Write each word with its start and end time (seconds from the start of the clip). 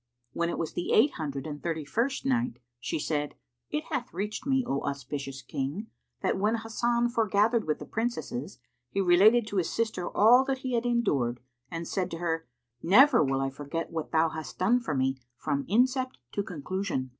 When 0.33 0.49
it 0.49 0.57
was 0.57 0.73
the 0.73 0.93
Eight 0.93 1.11
Hundred 1.11 1.45
and 1.45 1.61
Thirty 1.61 1.85
first 1.85 2.25
Night, 2.25 2.57
She 2.79 2.97
said, 2.97 3.35
It 3.69 3.83
hath 3.91 4.15
reached 4.15 4.47
me, 4.47 4.65
O 4.65 4.81
auspicious 4.81 5.43
King, 5.43 5.91
that 6.21 6.39
when 6.39 6.55
Hasan 6.55 7.09
foregathered 7.09 7.65
with 7.67 7.77
the 7.77 7.85
Princesses, 7.85 8.57
he 8.89 8.99
related 8.99 9.45
to 9.45 9.57
his 9.57 9.69
sister 9.69 10.09
all 10.09 10.43
that 10.45 10.59
he 10.65 10.73
had 10.73 10.87
endured 10.87 11.39
and 11.69 11.87
said 11.87 12.09
to 12.09 12.17
her, 12.17 12.47
"Never 12.81 13.23
will 13.23 13.41
I 13.41 13.51
forget 13.51 13.91
what 13.91 14.11
thou 14.11 14.29
hast 14.29 14.57
done 14.57 14.79
for 14.79 14.95
me 14.95 15.17
from 15.37 15.65
incept 15.67 16.13
to 16.31 16.41
conclusion." 16.41 17.09